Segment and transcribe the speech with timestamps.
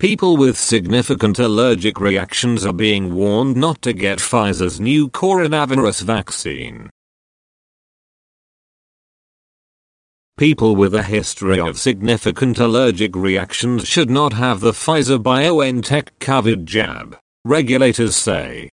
[0.00, 6.90] People with significant allergic reactions are being warned not to get Pfizer's new coronavirus vaccine.
[10.36, 16.64] People with a history of significant allergic reactions should not have the Pfizer BioNTech COVID
[16.64, 18.68] jab, regulators say.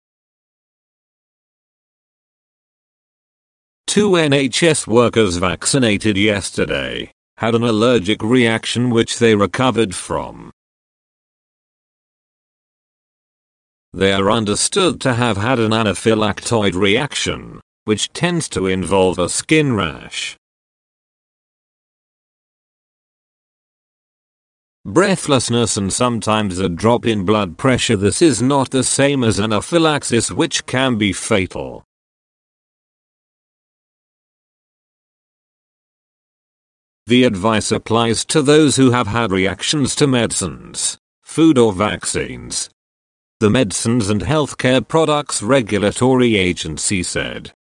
[3.88, 10.51] Two NHS workers vaccinated yesterday had an allergic reaction which they recovered from.
[13.93, 19.76] They are understood to have had an anaphylactoid reaction, which tends to involve a skin
[19.76, 20.37] rash.
[24.85, 30.32] Breathlessness and sometimes a drop in blood pressure this is not the same as anaphylaxis
[30.32, 31.84] which can be fatal.
[37.07, 42.70] The advice applies to those who have had reactions to medicines, food or vaccines,
[43.40, 47.54] the Medicines and Healthcare Products Regulatory Agency said.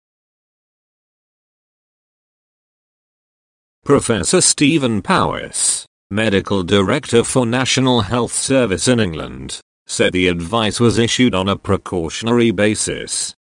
[3.85, 10.97] Professor Stephen Powis, Medical Director for National Health Service in England, said the advice was
[10.97, 13.35] issued on a precautionary basis.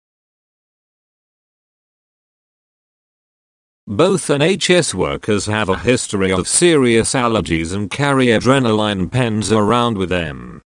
[3.87, 10.09] Both NHS workers have a history of serious allergies and carry adrenaline pens around with
[10.09, 10.63] them.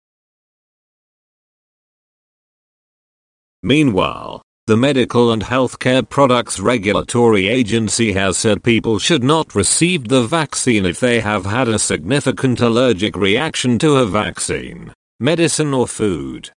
[3.62, 10.22] Meanwhile, the Medical and Healthcare Products Regulatory Agency has said people should not receive the
[10.22, 16.50] vaccine if they have had a significant allergic reaction to a vaccine, medicine or food.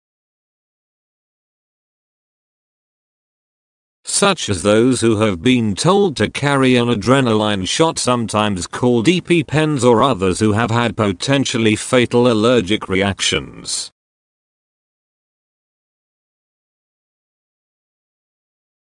[4.06, 9.84] Such as those who have been told to carry an adrenaline shot sometimes called EpiPens
[9.84, 13.92] or others who have had potentially fatal allergic reactions.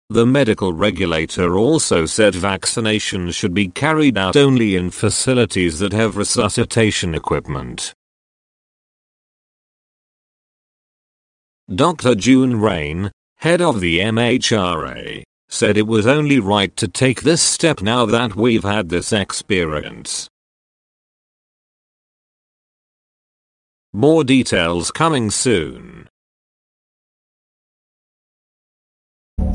[0.10, 6.16] The medical regulator also said vaccinations should be carried out only in facilities that have
[6.16, 7.94] resuscitation equipment.
[11.74, 12.16] Dr.
[12.16, 17.82] June Raine, head of the MHRA, said it was only right to take this step
[17.82, 20.30] now that we've had this experience.
[23.92, 26.08] More details coming soon.